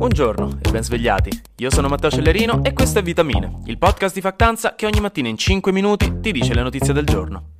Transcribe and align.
Buongiorno 0.00 0.60
e 0.62 0.70
ben 0.70 0.82
svegliati. 0.82 1.42
Io 1.56 1.70
sono 1.70 1.86
Matteo 1.86 2.10
Cellerino 2.10 2.64
e 2.64 2.72
questo 2.72 3.00
è 3.00 3.02
Vitamine, 3.02 3.60
il 3.66 3.76
podcast 3.76 4.14
di 4.14 4.22
Factanza 4.22 4.74
che 4.74 4.86
ogni 4.86 4.98
mattina 4.98 5.28
in 5.28 5.36
5 5.36 5.70
minuti 5.72 6.20
ti 6.22 6.32
dice 6.32 6.54
le 6.54 6.62
notizie 6.62 6.94
del 6.94 7.04
giorno. 7.04 7.56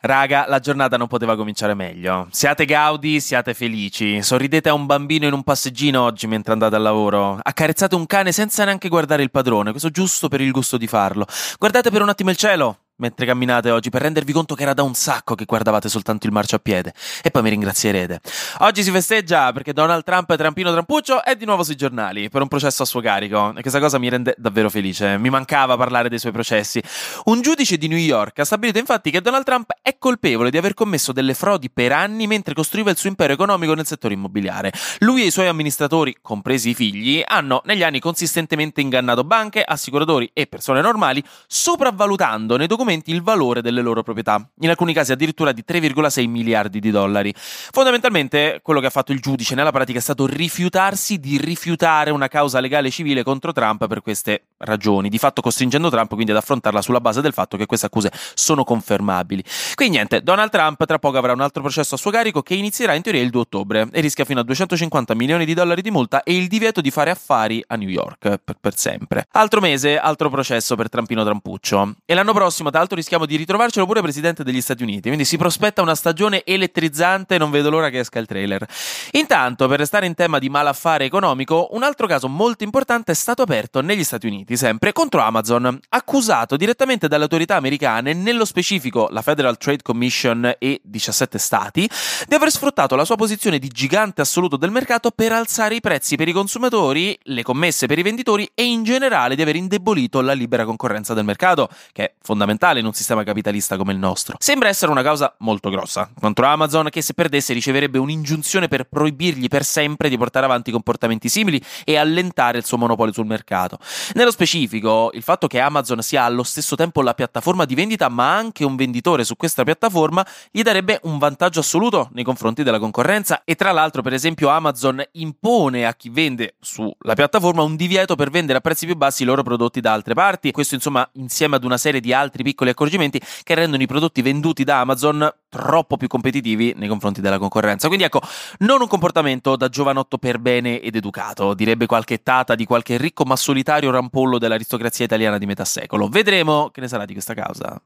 Raga, 0.00 0.46
la 0.48 0.60
giornata 0.60 0.96
non 0.96 1.08
poteva 1.08 1.36
cominciare 1.36 1.74
meglio. 1.74 2.26
Siate 2.30 2.64
gaudi, 2.64 3.20
siate 3.20 3.52
felici. 3.52 4.22
Sorridete 4.22 4.70
a 4.70 4.72
un 4.72 4.86
bambino 4.86 5.26
in 5.26 5.34
un 5.34 5.42
passeggino 5.42 6.00
oggi 6.00 6.26
mentre 6.26 6.54
andate 6.54 6.76
al 6.76 6.82
lavoro. 6.82 7.38
Accarezzate 7.42 7.94
un 7.94 8.06
cane 8.06 8.32
senza 8.32 8.64
neanche 8.64 8.88
guardare 8.88 9.22
il 9.22 9.30
padrone, 9.30 9.72
questo 9.72 9.90
giusto 9.90 10.28
per 10.28 10.40
il 10.40 10.52
gusto 10.52 10.78
di 10.78 10.86
farlo. 10.86 11.26
Guardate 11.58 11.90
per 11.90 12.00
un 12.00 12.08
attimo 12.08 12.30
il 12.30 12.36
cielo 12.36 12.78
mentre 12.98 13.26
camminate 13.26 13.70
oggi 13.70 13.90
per 13.90 14.02
rendervi 14.02 14.32
conto 14.32 14.54
che 14.54 14.62
era 14.62 14.74
da 14.74 14.82
un 14.82 14.94
sacco 14.94 15.34
che 15.34 15.44
guardavate 15.44 15.88
soltanto 15.88 16.26
il 16.26 16.32
marciapiede 16.32 16.92
e 17.22 17.30
poi 17.30 17.42
mi 17.42 17.50
ringrazierete. 17.50 18.20
Oggi 18.58 18.82
si 18.82 18.90
festeggia 18.90 19.52
perché 19.52 19.72
Donald 19.72 20.04
Trump 20.04 20.34
Trampino 20.36 20.70
Trampuccio 20.70 21.22
è 21.22 21.36
di 21.36 21.44
nuovo 21.44 21.62
sui 21.62 21.76
giornali 21.76 22.28
per 22.28 22.42
un 22.42 22.48
processo 22.48 22.82
a 22.82 22.86
suo 22.86 23.00
carico 23.00 23.54
e 23.56 23.60
questa 23.60 23.80
cosa 23.80 23.98
mi 23.98 24.08
rende 24.08 24.34
davvero 24.36 24.68
felice. 24.68 25.16
Mi 25.18 25.30
mancava 25.30 25.76
parlare 25.76 26.08
dei 26.08 26.18
suoi 26.18 26.32
processi. 26.32 26.82
Un 27.24 27.40
giudice 27.40 27.76
di 27.76 27.86
New 27.88 27.98
York 27.98 28.40
ha 28.40 28.44
stabilito 28.44 28.78
infatti 28.78 29.10
che 29.10 29.20
Donald 29.20 29.44
Trump 29.44 29.70
è 29.80 29.96
colpevole 29.98 30.50
di 30.50 30.58
aver 30.58 30.74
commesso 30.74 31.12
delle 31.12 31.34
frodi 31.34 31.70
per 31.70 31.92
anni 31.92 32.26
mentre 32.26 32.54
costruiva 32.54 32.90
il 32.90 32.96
suo 32.96 33.08
impero 33.08 33.32
economico 33.32 33.74
nel 33.74 33.86
settore 33.86 34.14
immobiliare. 34.14 34.72
Lui 35.00 35.22
e 35.22 35.26
i 35.26 35.30
suoi 35.30 35.46
amministratori, 35.46 36.16
compresi 36.20 36.70
i 36.70 36.74
figli, 36.74 37.22
hanno 37.24 37.62
negli 37.64 37.84
anni 37.84 38.00
consistentemente 38.00 38.80
ingannato 38.80 39.22
banche, 39.22 39.62
assicuratori 39.62 40.30
e 40.32 40.46
persone 40.46 40.80
normali, 40.80 41.22
sopravvalutando 41.46 42.56
nei 42.56 42.66
documenti 42.66 42.86
documenti 42.88 43.12
il 43.12 43.22
valore 43.22 43.60
delle 43.60 43.82
loro 43.82 44.02
proprietà, 44.02 44.48
in 44.60 44.70
alcuni 44.70 44.94
casi 44.94 45.12
addirittura 45.12 45.52
di 45.52 45.62
3,6 45.66 46.26
miliardi 46.26 46.80
di 46.80 46.90
dollari. 46.90 47.34
Fondamentalmente 47.36 48.60
quello 48.62 48.80
che 48.80 48.86
ha 48.86 48.90
fatto 48.90 49.12
il 49.12 49.20
giudice 49.20 49.54
nella 49.54 49.70
pratica 49.70 49.98
è 49.98 50.02
stato 50.02 50.26
rifiutarsi 50.26 51.18
di 51.18 51.36
rifiutare 51.36 52.10
una 52.10 52.28
causa 52.28 52.60
legale 52.60 52.90
civile 52.90 53.22
contro 53.22 53.52
Trump 53.52 53.86
per 53.86 54.00
queste 54.00 54.44
ragioni, 54.58 55.08
di 55.10 55.18
fatto 55.18 55.42
costringendo 55.42 55.90
Trump 55.90 56.14
quindi 56.14 56.30
ad 56.30 56.38
affrontarla 56.38 56.80
sulla 56.80 57.00
base 57.00 57.20
del 57.20 57.32
fatto 57.32 57.56
che 57.56 57.66
queste 57.66 57.86
accuse 57.86 58.10
sono 58.34 58.64
confermabili. 58.64 59.44
Quindi 59.74 59.96
niente, 59.96 60.22
Donald 60.22 60.50
Trump 60.50 60.84
tra 60.86 60.98
poco 60.98 61.18
avrà 61.18 61.32
un 61.32 61.40
altro 61.40 61.60
processo 61.60 61.94
a 61.94 61.98
suo 61.98 62.10
carico 62.10 62.42
che 62.42 62.54
inizierà 62.54 62.94
in 62.94 63.02
teoria 63.02 63.20
il 63.20 63.30
2 63.30 63.40
ottobre 63.40 63.88
e 63.92 64.00
rischia 64.00 64.24
fino 64.24 64.40
a 64.40 64.42
250 64.44 65.14
milioni 65.14 65.44
di 65.44 65.54
dollari 65.54 65.82
di 65.82 65.90
multa 65.90 66.22
e 66.22 66.34
il 66.34 66.48
divieto 66.48 66.80
di 66.80 66.90
fare 66.90 67.10
affari 67.10 67.62
a 67.66 67.76
New 67.76 67.88
York 67.88 68.38
per, 68.38 68.56
per 68.58 68.76
sempre. 68.76 69.26
Altro 69.32 69.60
mese, 69.60 69.98
altro 69.98 70.30
processo 70.30 70.74
per 70.74 70.88
Trampino 70.88 71.22
Trampuccio. 71.22 71.96
E 72.04 72.14
l'anno 72.14 72.32
prossimo, 72.32 72.70
l'altro, 72.78 72.96
rischiamo 72.96 73.26
di 73.26 73.36
ritrovarcelo 73.36 73.84
pure 73.86 74.00
presidente 74.00 74.44
degli 74.44 74.60
Stati 74.60 74.82
Uniti. 74.82 75.08
Quindi 75.08 75.24
si 75.24 75.36
prospetta 75.36 75.82
una 75.82 75.94
stagione 75.94 76.42
elettrizzante 76.44 77.38
non 77.38 77.50
vedo 77.50 77.70
l'ora 77.70 77.90
che 77.90 77.98
esca 77.98 78.18
il 78.18 78.26
trailer. 78.26 78.66
Intanto, 79.12 79.66
per 79.68 79.78
restare 79.78 80.06
in 80.06 80.14
tema 80.14 80.38
di 80.38 80.48
malaffare 80.48 81.04
economico, 81.04 81.68
un 81.72 81.82
altro 81.82 82.06
caso 82.06 82.28
molto 82.28 82.64
importante 82.64 83.12
è 83.12 83.14
stato 83.14 83.42
aperto 83.42 83.80
negli 83.80 84.04
Stati 84.04 84.26
Uniti, 84.26 84.56
sempre 84.56 84.92
contro 84.92 85.20
Amazon, 85.20 85.78
accusato 85.90 86.56
direttamente 86.56 87.08
dalle 87.08 87.24
autorità 87.24 87.56
americane, 87.56 88.12
nello 88.12 88.44
specifico 88.44 89.08
la 89.10 89.22
Federal 89.22 89.58
Trade 89.58 89.82
Commission 89.82 90.54
e 90.58 90.80
17 90.82 91.38
stati, 91.38 91.88
di 92.26 92.34
aver 92.34 92.50
sfruttato 92.50 92.94
la 92.96 93.04
sua 93.04 93.16
posizione 93.16 93.58
di 93.58 93.68
gigante 93.68 94.20
assoluto 94.20 94.56
del 94.56 94.70
mercato 94.70 95.10
per 95.10 95.32
alzare 95.32 95.74
i 95.74 95.80
prezzi 95.80 96.16
per 96.16 96.28
i 96.28 96.32
consumatori, 96.32 97.18
le 97.24 97.42
commesse 97.42 97.86
per 97.86 97.98
i 97.98 98.02
venditori 98.02 98.48
e 98.54 98.64
in 98.64 98.84
generale 98.84 99.34
di 99.34 99.42
aver 99.42 99.56
indebolito 99.56 100.20
la 100.20 100.32
libera 100.32 100.64
concorrenza 100.64 101.14
del 101.14 101.24
mercato, 101.24 101.68
che 101.92 102.04
è 102.04 102.12
fondamentale 102.20 102.67
in 102.76 102.84
un 102.84 102.92
sistema 102.92 103.24
capitalista 103.24 103.76
come 103.78 103.92
il 103.92 103.98
nostro. 103.98 104.36
Sembra 104.38 104.68
essere 104.68 104.90
una 104.90 105.02
causa 105.02 105.34
molto 105.38 105.70
grossa 105.70 106.10
contro 106.20 106.46
Amazon 106.46 106.88
che 106.90 107.00
se 107.00 107.14
perdesse 107.14 107.52
riceverebbe 107.52 107.98
un'ingiunzione 107.98 108.68
per 108.68 108.84
proibirgli 108.84 109.48
per 109.48 109.64
sempre 109.64 110.08
di 110.08 110.18
portare 110.18 110.44
avanti 110.44 110.70
comportamenti 110.70 111.28
simili 111.28 111.60
e 111.84 111.96
allentare 111.96 112.58
il 112.58 112.64
suo 112.64 112.76
monopolio 112.76 113.12
sul 113.12 113.26
mercato. 113.26 113.78
Nello 114.14 114.30
specifico, 114.30 115.10
il 115.14 115.22
fatto 115.22 115.46
che 115.46 115.60
Amazon 115.60 116.02
sia 116.02 116.24
allo 116.24 116.42
stesso 116.42 116.76
tempo 116.76 117.00
la 117.00 117.14
piattaforma 117.14 117.64
di 117.64 117.74
vendita 117.74 118.08
ma 118.08 118.36
anche 118.36 118.64
un 118.64 118.76
venditore 118.76 119.24
su 119.24 119.36
questa 119.36 119.64
piattaforma 119.64 120.26
gli 120.50 120.62
darebbe 120.62 121.00
un 121.04 121.18
vantaggio 121.18 121.60
assoluto 121.60 122.08
nei 122.12 122.24
confronti 122.24 122.62
della 122.62 122.78
concorrenza 122.78 123.42
e 123.44 123.54
tra 123.54 123.72
l'altro 123.72 124.02
per 124.02 124.12
esempio 124.12 124.48
Amazon 124.48 125.02
impone 125.12 125.86
a 125.86 125.94
chi 125.94 126.10
vende 126.10 126.56
sulla 126.60 127.14
piattaforma 127.14 127.62
un 127.62 127.76
divieto 127.76 128.16
per 128.16 128.30
vendere 128.30 128.58
a 128.58 128.60
prezzi 128.60 128.86
più 128.86 128.96
bassi 128.96 129.22
i 129.22 129.26
loro 129.26 129.42
prodotti 129.42 129.80
da 129.80 129.92
altre 129.92 130.14
parti. 130.14 130.50
Questo 130.50 130.74
insomma 130.74 131.08
insieme 131.14 131.56
ad 131.56 131.64
una 131.64 131.78
serie 131.78 132.00
di 132.00 132.12
altri 132.12 132.42
piccoli 132.42 132.57
accorgimenti 132.66 133.20
che 133.42 133.54
rendono 133.54 133.82
i 133.82 133.86
prodotti 133.86 134.22
venduti 134.22 134.64
da 134.64 134.80
Amazon 134.80 135.32
troppo 135.48 135.96
più 135.96 136.08
competitivi 136.08 136.74
nei 136.76 136.88
confronti 136.88 137.20
della 137.20 137.38
concorrenza. 137.38 137.86
Quindi 137.88 138.04
ecco, 138.04 138.20
non 138.58 138.80
un 138.80 138.88
comportamento 138.88 139.56
da 139.56 139.68
giovanotto 139.68 140.18
per 140.18 140.38
bene 140.38 140.80
ed 140.80 140.96
educato, 140.96 141.54
direbbe 141.54 141.86
qualche 141.86 142.22
tata 142.22 142.54
di 142.54 142.64
qualche 142.64 142.96
ricco 142.96 143.24
ma 143.24 143.36
solitario 143.36 143.90
rampollo 143.90 144.38
dell'aristocrazia 144.38 145.04
italiana 145.04 145.38
di 145.38 145.46
metà 145.46 145.64
secolo. 145.64 146.08
Vedremo 146.08 146.70
che 146.70 146.80
ne 146.80 146.88
sarà 146.88 147.04
di 147.04 147.12
questa 147.12 147.34
causa. 147.34 147.80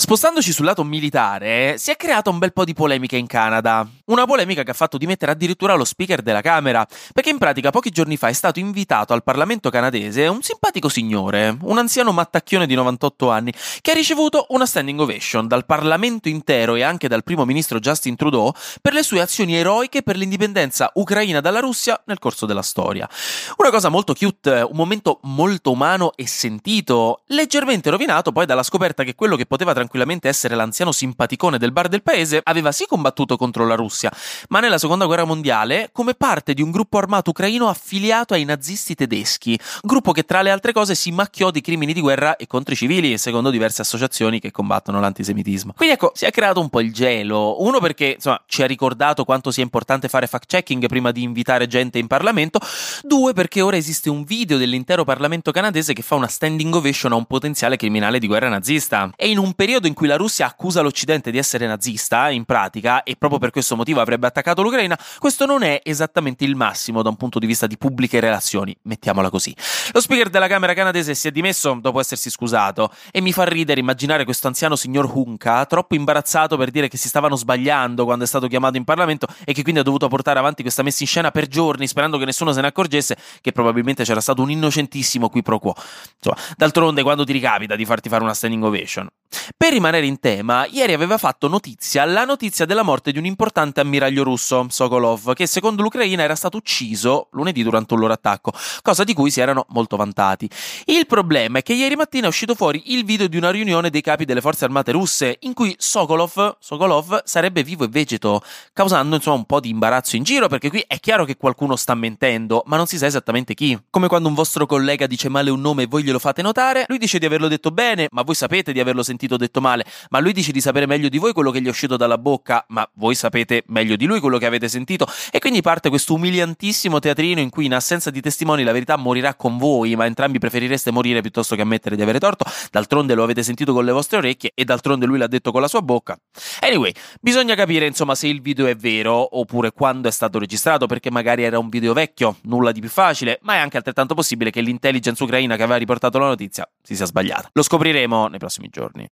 Spostandoci 0.00 0.52
sul 0.52 0.64
lato 0.64 0.84
militare, 0.84 1.74
si 1.76 1.90
è 1.90 1.96
creata 1.96 2.30
un 2.30 2.38
bel 2.38 2.52
po' 2.52 2.64
di 2.64 2.72
polemica 2.72 3.16
in 3.16 3.26
Canada. 3.26 3.84
Una 4.04 4.26
polemica 4.26 4.62
che 4.62 4.70
ha 4.70 4.74
fatto 4.74 4.96
dimettere 4.96 5.32
addirittura 5.32 5.74
lo 5.74 5.84
speaker 5.84 6.22
della 6.22 6.40
Camera, 6.40 6.86
perché 7.12 7.30
in 7.30 7.38
pratica 7.38 7.70
pochi 7.70 7.90
giorni 7.90 8.16
fa 8.16 8.28
è 8.28 8.32
stato 8.32 8.60
invitato 8.60 9.12
al 9.12 9.24
Parlamento 9.24 9.70
canadese 9.70 10.28
un 10.28 10.40
simpatico 10.40 10.88
signore, 10.88 11.54
un 11.62 11.78
anziano 11.78 12.12
mattacchione 12.12 12.66
di 12.68 12.76
98 12.76 13.28
anni, 13.28 13.52
che 13.80 13.90
ha 13.90 13.94
ricevuto 13.94 14.46
una 14.50 14.66
standing 14.66 15.00
ovation 15.00 15.48
dal 15.48 15.66
Parlamento 15.66 16.28
intero 16.28 16.76
e 16.76 16.84
anche 16.84 17.08
dal 17.08 17.24
primo 17.24 17.44
ministro 17.44 17.80
Justin 17.80 18.14
Trudeau 18.14 18.52
per 18.80 18.92
le 18.92 19.02
sue 19.02 19.20
azioni 19.20 19.56
eroiche 19.56 20.02
per 20.02 20.16
l'indipendenza 20.16 20.92
ucraina 20.94 21.40
dalla 21.40 21.58
Russia 21.58 22.00
nel 22.06 22.20
corso 22.20 22.46
della 22.46 22.62
storia. 22.62 23.08
Una 23.56 23.70
cosa 23.70 23.88
molto 23.88 24.14
cute, 24.14 24.60
un 24.60 24.76
momento 24.76 25.18
molto 25.24 25.72
umano 25.72 26.12
e 26.14 26.28
sentito, 26.28 27.22
leggermente 27.26 27.90
rovinato 27.90 28.30
poi 28.30 28.46
dalla 28.46 28.62
scoperta 28.62 29.02
che 29.02 29.16
quello 29.16 29.34
che 29.34 29.44
poteva 29.44 29.72
tranquillamente 29.72 29.86
tranquillamente 29.88 30.28
essere 30.28 30.54
l'anziano 30.54 30.92
simpaticone 30.92 31.56
del 31.56 31.72
bar 31.72 31.88
del 31.88 32.02
paese, 32.02 32.40
aveva 32.44 32.72
sì 32.72 32.84
combattuto 32.86 33.38
contro 33.38 33.66
la 33.66 33.74
Russia, 33.74 34.12
ma 34.50 34.60
nella 34.60 34.76
seconda 34.76 35.06
guerra 35.06 35.24
mondiale 35.24 35.88
come 35.92 36.12
parte 36.12 36.52
di 36.52 36.60
un 36.60 36.70
gruppo 36.70 36.98
armato 36.98 37.30
ucraino 37.30 37.68
affiliato 37.68 38.34
ai 38.34 38.44
nazisti 38.44 38.94
tedeschi, 38.94 39.58
gruppo 39.80 40.12
che 40.12 40.24
tra 40.24 40.42
le 40.42 40.50
altre 40.50 40.72
cose 40.72 40.94
si 40.94 41.10
macchiò 41.10 41.50
di 41.50 41.62
crimini 41.62 41.94
di 41.94 42.02
guerra 42.02 42.36
e 42.36 42.46
contro 42.46 42.74
i 42.74 42.76
civili, 42.76 43.16
secondo 43.16 43.48
diverse 43.48 43.80
associazioni 43.80 44.40
che 44.40 44.50
combattono 44.50 45.00
l'antisemitismo. 45.00 45.72
Quindi 45.74 45.94
ecco, 45.94 46.12
si 46.14 46.26
è 46.26 46.30
creato 46.30 46.60
un 46.60 46.68
po' 46.68 46.80
il 46.80 46.92
gelo, 46.92 47.62
uno 47.62 47.80
perché 47.80 48.12
insomma 48.16 48.42
ci 48.46 48.62
ha 48.62 48.66
ricordato 48.66 49.24
quanto 49.24 49.50
sia 49.50 49.62
importante 49.62 50.08
fare 50.08 50.26
fact 50.26 50.46
checking 50.46 50.86
prima 50.86 51.12
di 51.12 51.22
invitare 51.22 51.66
gente 51.66 51.98
in 51.98 52.06
Parlamento, 52.08 52.60
due 53.02 53.32
perché 53.32 53.62
ora 53.62 53.76
esiste 53.78 54.10
un 54.10 54.24
video 54.24 54.58
dell'intero 54.58 55.04
Parlamento 55.04 55.50
canadese 55.50 55.94
che 55.94 56.02
fa 56.02 56.14
una 56.14 56.28
standing 56.28 56.74
ovation 56.74 57.12
a 57.12 57.16
un 57.16 57.24
potenziale 57.24 57.76
criminale 57.76 58.18
di 58.18 58.26
guerra 58.26 58.50
nazista. 58.50 59.10
E 59.16 59.30
in 59.30 59.38
un 59.38 59.54
periodo 59.54 59.77
periodo 59.78 59.86
in 59.86 59.94
cui 59.94 60.06
la 60.06 60.16
Russia 60.16 60.46
accusa 60.46 60.80
l'Occidente 60.80 61.30
di 61.30 61.38
essere 61.38 61.66
nazista, 61.66 62.30
in 62.30 62.44
pratica, 62.44 63.02
e 63.02 63.16
proprio 63.16 63.38
per 63.38 63.50
questo 63.50 63.76
motivo 63.76 64.00
avrebbe 64.00 64.26
attaccato 64.26 64.62
l'Ucraina, 64.62 64.98
questo 65.18 65.46
non 65.46 65.62
è 65.62 65.80
esattamente 65.84 66.44
il 66.44 66.56
massimo 66.56 67.02
da 67.02 67.08
un 67.08 67.16
punto 67.16 67.38
di 67.38 67.46
vista 67.46 67.66
di 67.66 67.78
pubbliche 67.78 68.20
relazioni, 68.20 68.76
mettiamola 68.82 69.30
così. 69.30 69.54
Lo 69.92 70.00
speaker 70.00 70.28
della 70.28 70.48
Camera 70.48 70.74
canadese 70.74 71.14
si 71.14 71.28
è 71.28 71.30
dimesso 71.30 71.78
dopo 71.80 72.00
essersi 72.00 72.30
scusato 72.30 72.90
e 73.10 73.20
mi 73.20 73.32
fa 73.32 73.44
ridere 73.44 73.80
immaginare 73.80 74.24
questo 74.24 74.46
anziano 74.48 74.76
signor 74.76 75.10
Hunka 75.12 75.64
troppo 75.66 75.94
imbarazzato 75.94 76.56
per 76.56 76.70
dire 76.70 76.88
che 76.88 76.96
si 76.96 77.08
stavano 77.08 77.36
sbagliando 77.36 78.04
quando 78.04 78.24
è 78.24 78.26
stato 78.26 78.48
chiamato 78.48 78.76
in 78.76 78.84
Parlamento 78.84 79.26
e 79.44 79.52
che 79.52 79.62
quindi 79.62 79.80
ha 79.80 79.84
dovuto 79.84 80.08
portare 80.08 80.38
avanti 80.38 80.62
questa 80.62 80.82
messa 80.82 81.02
in 81.02 81.08
scena 81.08 81.30
per 81.30 81.46
giorni 81.46 81.86
sperando 81.86 82.18
che 82.18 82.24
nessuno 82.24 82.52
se 82.52 82.60
ne 82.60 82.66
accorgesse 82.66 83.16
che 83.40 83.52
probabilmente 83.52 84.04
c'era 84.04 84.20
stato 84.20 84.42
un 84.42 84.50
innocentissimo 84.50 85.28
qui 85.28 85.42
pro 85.42 85.58
quo. 85.58 85.74
Insomma, 86.16 86.36
d'altronde 86.56 87.02
quando 87.02 87.24
ti 87.24 87.32
ricapita 87.32 87.76
di 87.76 87.84
farti 87.84 88.08
fare 88.08 88.22
una 88.22 88.34
standing 88.34 88.62
ovation? 88.62 89.08
Per 89.56 89.67
rimanere 89.70 90.06
in 90.06 90.18
tema, 90.20 90.66
ieri 90.66 90.92
aveva 90.92 91.18
fatto 91.18 91.48
notizia 91.48 92.04
la 92.04 92.24
notizia 92.24 92.64
della 92.64 92.82
morte 92.82 93.12
di 93.12 93.18
un 93.18 93.24
importante 93.24 93.80
ammiraglio 93.80 94.22
russo, 94.22 94.66
Sokolov, 94.68 95.34
che 95.34 95.46
secondo 95.46 95.82
l'Ucraina 95.82 96.22
era 96.22 96.34
stato 96.34 96.56
ucciso 96.56 97.28
lunedì 97.32 97.62
durante 97.62 97.94
un 97.94 98.00
loro 98.00 98.12
attacco, 98.12 98.52
cosa 98.82 99.04
di 99.04 99.14
cui 99.14 99.30
si 99.30 99.40
erano 99.40 99.66
molto 99.70 99.96
vantati. 99.96 100.48
Il 100.84 101.06
problema 101.06 101.58
è 101.58 101.62
che 101.62 101.72
ieri 101.72 101.96
mattina 101.96 102.26
è 102.26 102.28
uscito 102.28 102.54
fuori 102.54 102.92
il 102.92 103.04
video 103.04 103.26
di 103.26 103.36
una 103.36 103.50
riunione 103.50 103.90
dei 103.90 104.00
capi 104.00 104.24
delle 104.24 104.40
forze 104.40 104.64
armate 104.64 104.92
russe 104.92 105.36
in 105.40 105.54
cui 105.54 105.74
Sokolov, 105.78 106.56
Sokolov 106.58 107.22
sarebbe 107.24 107.62
vivo 107.62 107.84
e 107.84 107.88
vegeto, 107.88 108.42
causando 108.72 109.16
insomma 109.16 109.36
un 109.36 109.44
po' 109.44 109.60
di 109.60 109.70
imbarazzo 109.70 110.16
in 110.16 110.22
giro 110.22 110.48
perché 110.48 110.68
qui 110.70 110.84
è 110.86 110.98
chiaro 111.00 111.24
che 111.24 111.36
qualcuno 111.36 111.76
sta 111.76 111.94
mentendo, 111.94 112.62
ma 112.66 112.76
non 112.76 112.86
si 112.86 112.98
sa 112.98 113.06
esattamente 113.06 113.54
chi. 113.54 113.78
Come 113.90 114.08
quando 114.08 114.28
un 114.28 114.34
vostro 114.34 114.66
collega 114.66 115.06
dice 115.06 115.28
male 115.28 115.50
un 115.50 115.60
nome 115.60 115.84
e 115.84 115.86
voi 115.86 116.02
glielo 116.02 116.18
fate 116.18 116.42
notare, 116.42 116.84
lui 116.88 116.98
dice 116.98 117.18
di 117.18 117.26
averlo 117.26 117.48
detto 117.48 117.70
bene, 117.70 118.08
ma 118.10 118.22
voi 118.22 118.34
sapete 118.34 118.72
di 118.72 118.80
averlo 118.80 119.02
sentito 119.02 119.36
detto 119.36 119.57
detto 119.58 119.60
male, 119.60 119.84
ma 120.10 120.20
lui 120.20 120.32
dice 120.32 120.52
di 120.52 120.60
sapere 120.60 120.86
meglio 120.86 121.08
di 121.08 121.18
voi 121.18 121.32
quello 121.32 121.50
che 121.50 121.60
gli 121.60 121.66
è 121.66 121.68
uscito 121.68 121.96
dalla 121.96 122.18
bocca, 122.18 122.64
ma 122.68 122.88
voi 122.94 123.14
sapete 123.14 123.64
meglio 123.66 123.96
di 123.96 124.06
lui 124.06 124.20
quello 124.20 124.38
che 124.38 124.46
avete 124.46 124.68
sentito 124.68 125.06
e 125.30 125.38
quindi 125.38 125.60
parte 125.60 125.88
questo 125.88 126.14
umiliantissimo 126.14 126.98
teatrino 126.98 127.40
in 127.40 127.50
cui 127.50 127.66
in 127.66 127.74
assenza 127.74 128.10
di 128.10 128.20
testimoni 128.20 128.62
la 128.62 128.72
verità 128.72 128.96
morirà 128.96 129.34
con 129.34 129.58
voi, 129.58 129.96
ma 129.96 130.06
entrambi 130.06 130.38
preferireste 130.38 130.90
morire 130.90 131.20
piuttosto 131.20 131.54
che 131.54 131.62
ammettere 131.62 131.96
di 131.96 132.02
avere 132.02 132.18
torto, 132.18 132.44
d'altronde 132.70 133.14
lo 133.14 133.24
avete 133.24 133.42
sentito 133.42 133.72
con 133.72 133.84
le 133.84 133.92
vostre 133.92 134.18
orecchie 134.18 134.52
e 134.54 134.64
d'altronde 134.64 135.06
lui 135.06 135.18
l'ha 135.18 135.26
detto 135.26 135.52
con 135.52 135.60
la 135.60 135.68
sua 135.68 135.82
bocca. 135.82 136.18
Anyway, 136.60 136.92
bisogna 137.20 137.54
capire 137.54 137.86
insomma 137.86 138.14
se 138.14 138.28
il 138.28 138.40
video 138.40 138.66
è 138.66 138.76
vero 138.76 139.38
oppure 139.38 139.72
quando 139.72 140.08
è 140.08 140.10
stato 140.10 140.38
registrato 140.38 140.86
perché 140.86 141.10
magari 141.10 141.42
era 141.42 141.58
un 141.58 141.68
video 141.68 141.92
vecchio, 141.92 142.36
nulla 142.42 142.72
di 142.72 142.80
più 142.80 142.88
facile, 142.88 143.38
ma 143.42 143.54
è 143.54 143.58
anche 143.58 143.76
altrettanto 143.76 144.14
possibile 144.14 144.50
che 144.50 144.60
l'intelligence 144.60 145.22
ucraina 145.22 145.56
che 145.56 145.62
aveva 145.62 145.78
riportato 145.78 146.18
la 146.18 146.26
notizia 146.26 146.68
si 146.82 146.94
sia 146.94 147.06
sbagliata. 147.06 147.50
Lo 147.52 147.62
scopriremo 147.62 148.28
nei 148.28 148.38
prossimi 148.38 148.68
giorni. 148.70 149.08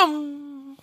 Yum! 0.00 0.29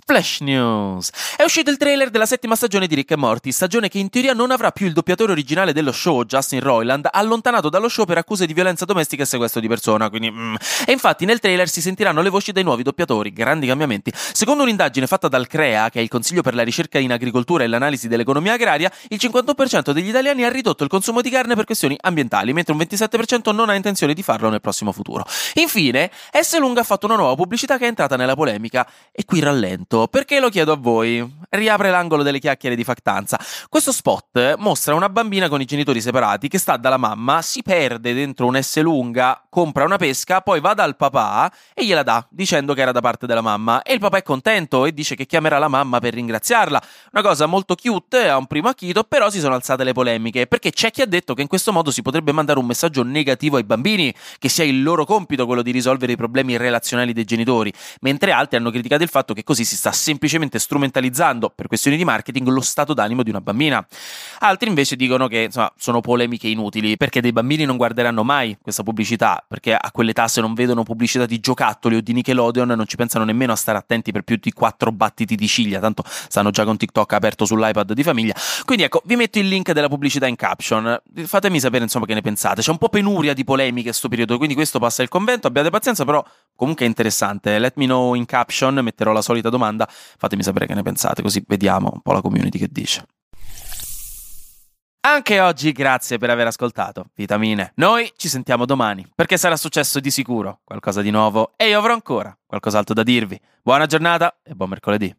Flash 0.10 0.40
News. 0.40 1.10
È 1.36 1.44
uscito 1.44 1.70
il 1.70 1.76
trailer 1.76 2.10
della 2.10 2.26
settima 2.26 2.56
stagione 2.56 2.88
di 2.88 2.96
Rick 2.96 3.12
e 3.12 3.18
Morty, 3.18 3.52
stagione 3.52 3.90
che 3.90 3.98
in 3.98 4.10
teoria 4.10 4.32
non 4.32 4.52
avrà 4.52 4.72
più 4.72 4.86
il 4.86 4.94
doppiatore 4.94 5.34
originale 5.34 5.74
dello 5.74 5.92
show, 5.92 6.24
Justin 6.24 6.62
Roiland, 6.62 7.10
allontanato 7.12 7.68
dallo 7.68 7.90
show 7.90 8.06
per 8.06 8.18
accuse 8.18 8.46
di 8.46 8.54
violenza 8.54 8.86
domestica 8.86 9.24
e 9.24 9.26
sequestro 9.26 9.60
di 9.60 9.68
persona, 9.68 10.10
quindi 10.10 10.32
mm. 10.32 10.56
E 10.86 10.94
infatti 10.94 11.26
nel 11.26 11.40
trailer 11.40 11.68
si 11.68 11.82
sentiranno 11.82 12.22
le 12.22 12.30
voci 12.30 12.54
dei 12.54 12.64
nuovi 12.64 12.84
doppiatori, 12.84 13.34
grandi 13.34 13.68
cambiamenti. 13.68 14.14
Secondo 14.16 14.64
un'indagine 14.64 15.08
fatta 15.08 15.28
dal 15.28 15.46
CREA, 15.46 15.90
che 15.90 16.00
è 16.00 16.02
il 16.02 16.08
Consiglio 16.08 16.42
per 16.42 16.56
la 16.56 16.64
ricerca 16.64 17.00
in 17.00 17.12
agricoltura 17.12 17.66
e 17.66 17.68
l'analisi 17.68 18.08
dell'economia 18.08 18.54
agraria, 18.54 18.90
il 19.10 19.20
51% 19.22 19.92
degli 19.92 20.08
italiani 20.08 20.46
ha 20.46 20.50
ridotto 20.50 20.86
il 20.86 20.90
consumo 20.90 21.20
di 21.20 21.30
carne 21.30 21.54
per 21.54 21.66
questioni 21.66 21.98
ambientali, 22.00 22.54
mentre 22.54 22.72
un 22.72 22.80
27% 22.80 23.54
non 23.54 23.68
ha 23.68 23.76
intenzione 23.76 24.14
di 24.14 24.24
farlo 24.24 24.48
nel 24.48 24.62
prossimo 24.62 24.94
futuro. 24.94 25.26
Infine, 25.56 26.10
S. 26.32 26.58
Lunga 26.60 26.80
ha 26.80 26.86
fatto 26.86 27.08
una 27.08 27.18
nuova 27.18 27.36
pubblicità 27.36 27.78
che 27.78 27.84
è 27.84 27.88
entrata 27.90 28.16
nella 28.16 28.36
polemica, 28.36 28.88
e 29.12 29.26
qui 29.26 29.42
rallento 29.42 29.97
perché 30.06 30.40
lo 30.40 30.50
chiedo 30.50 30.74
a 30.74 30.76
voi. 30.76 31.28
Riapre 31.58 31.90
l'angolo 31.90 32.22
delle 32.22 32.38
chiacchiere 32.38 32.76
di 32.76 32.84
factanza. 32.84 33.40
Questo 33.68 33.92
spot 33.92 34.58
mostra 34.58 34.94
una 34.94 35.10
bambina 35.10 35.50
con 35.50 35.60
i 35.60 35.66
genitori 35.66 36.02
separati 36.02 36.48
che 36.50 36.60
sta 36.60 36.78
dalla 36.78 36.98
mamma, 36.98 37.42
si 37.42 37.64
perde 37.64 38.14
dentro 38.14 38.46
un 38.46 38.62
S 38.62 38.80
lunga, 38.80 39.44
compra 39.50 39.84
una 39.84 39.98
pesca, 39.98 40.42
poi 40.42 40.60
va 40.60 40.76
dal 40.76 40.96
papà 40.96 41.52
e 41.74 41.84
gliela 41.84 42.04
dà, 42.04 42.28
dicendo 42.30 42.76
che 42.76 42.82
era 42.82 42.92
da 42.92 43.02
parte 43.02 43.26
della 43.26 43.42
mamma. 43.42 43.82
E 43.82 43.94
il 43.94 44.00
papà 44.00 44.18
è 44.18 44.22
contento 44.22 44.86
e 44.86 44.94
dice 44.94 45.16
che 45.16 45.26
chiamerà 45.26 45.58
la 45.58 45.68
mamma 45.68 45.98
per 45.98 46.14
ringraziarla. 46.14 46.80
Una 47.14 47.24
cosa 47.24 47.48
molto 47.48 47.74
cute 47.74 48.30
a 48.30 48.38
un 48.38 48.46
primo 48.46 48.70
acchito, 48.70 49.04
però 49.04 49.32
si 49.32 49.40
sono 49.40 49.56
alzate 49.56 49.84
le 49.84 49.94
polemiche, 49.94 50.46
perché 50.46 50.70
c'è 50.70 50.92
chi 50.92 51.02
ha 51.02 51.08
detto 51.08 51.34
che 51.34 51.42
in 51.42 51.48
questo 51.48 51.74
modo 51.74 51.90
si 51.90 52.04
potrebbe 52.04 52.32
mandare 52.32 52.60
un 52.60 52.68
messaggio 52.68 53.02
negativo 53.02 53.58
ai 53.58 53.64
bambini, 53.64 54.14
che 54.38 54.48
sia 54.48 54.64
il 54.64 54.84
loro 54.84 55.06
compito 55.06 55.48
quello 55.48 55.64
di 55.64 55.72
risolvere 55.72 56.12
i 56.12 56.16
problemi 56.18 56.56
relazionali 56.56 57.14
dei 57.14 57.26
genitori, 57.26 57.74
mentre 58.02 58.32
altri 58.32 58.58
hanno 58.58 58.70
criticato 58.70 59.02
il 59.02 59.10
fatto 59.10 59.34
che 59.34 59.44
così 59.44 59.66
si 59.66 59.76
sta 59.76 59.92
semplicemente 59.92 60.60
strumentalizzando 60.60 61.46
per 61.54 61.68
questioni 61.68 61.98
di 61.98 62.06
marketing 62.06 62.48
lo 62.48 62.62
stato 62.62 62.94
d'animo 62.94 63.24
di 63.24 63.30
una 63.30 63.42
bambina. 63.42 63.86
Altri 64.40 64.70
invece 64.70 64.96
dicono 64.96 65.28
che 65.28 65.44
insomma, 65.44 65.72
sono 65.78 66.02
polemiche 66.02 66.48
inutili 66.48 66.98
perché 66.98 67.22
dei 67.22 67.32
bambini 67.32 67.66
non 67.66 67.78
guarderanno 67.78 68.24
mai 68.24 68.58
questa 68.62 68.84
pubblicità 68.84 69.44
perché 69.48 69.74
a 69.76 69.92
quell'età 69.92 70.28
se 70.28 70.42
non 70.42 70.54
vedono 70.54 70.84
pubblicità 70.84 71.26
di 71.26 71.40
giocattoli 71.40 71.96
o 71.96 72.02
di 72.02 72.14
Nickelodeon 72.14 72.68
non 72.70 72.86
ci 72.86 72.96
pensano 72.96 73.24
nemmeno 73.24 73.52
a 73.52 73.56
stare 73.56 73.78
attenti 73.78 74.12
per 74.12 74.24
più 74.24 74.38
di 74.40 74.52
quattro 74.52 74.92
battiti 74.92 75.36
di 75.36 75.48
ciglia, 75.48 75.80
tanto 75.80 76.04
stanno 76.06 76.52
già 76.52 76.64
con 76.66 76.78
TikTok 76.78 77.14
aperto 77.14 77.46
sull'iPad 77.46 77.94
di 77.94 78.04
famiglia. 78.04 78.36
Quindi 78.66 78.84
ecco, 78.84 79.02
vi 79.06 79.16
metto 79.16 79.40
il 79.40 79.48
link 79.48 79.72
della 79.72 79.88
pubblicità 79.88 80.28
in 80.28 80.36
caption. 80.36 81.02
Fatemi 81.26 81.60
sapere 81.60 81.84
insomma 81.84 82.06
che 82.06 82.14
ne 82.14 82.22
pensate. 82.22 82.62
C'è 82.62 82.72
un 82.72 82.78
po' 82.78 82.90
penuria 82.90 83.34
di 83.34 83.44
polemiche 83.44 83.76
in 83.78 83.84
questo 83.84 84.10
periodo, 84.10 84.38
quindi 84.38 84.56
questo 84.56 84.80
passa 84.80 85.04
il 85.04 85.10
convento, 85.10 85.48
abbiate 85.48 85.70
pazienza, 85.70 86.06
però 86.06 86.24
comunque 86.56 86.86
è 86.86 86.88
interessante. 86.88 87.58
Let 87.60 87.74
me 87.76 87.86
know 87.86 88.14
in 88.14 88.26
caption, 88.26 88.76
metterò 88.76 89.12
la 89.12 89.22
solita 89.22 89.50
domanda, 89.50 89.88
fatemi 89.90 90.44
sapere 90.44 90.66
che 90.66 90.74
ne 90.74 90.84
pensate, 90.84 91.22
così 91.28 91.44
vediamo 91.46 91.92
un 91.94 92.02
po' 92.02 92.14
la 92.14 92.22
community 92.22 92.58
che 92.58 92.70
dice. 92.72 93.06
Anche 95.02 95.40
oggi 95.40 95.72
grazie 95.72 96.18
per 96.18 96.30
aver 96.30 96.48
ascoltato 96.48 97.12
Vitamine. 97.16 97.72
Noi 97.76 98.12
ci 98.16 98.28
sentiamo 98.28 98.66
domani, 98.66 99.06
perché 99.14 99.38
sarà 99.38 99.56
successo 99.56 100.00
di 100.00 100.12
sicuro 100.12 100.62
qualcosa 100.64 101.02
di 101.02 101.12
nuovo 101.12 101.54
e 101.56 101.70
io 101.70 101.78
avrò 101.78 101.94
ancora 101.94 102.38
qualcos'altro 102.46 102.94
da 102.94 103.04
dirvi. 103.04 103.40
Buona 103.62 103.86
giornata 103.86 104.40
e 104.44 104.54
buon 104.54 104.70
mercoledì. 104.70 105.14